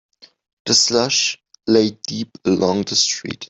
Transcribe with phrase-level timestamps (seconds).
[0.65, 3.39] The slush lay deep along the street.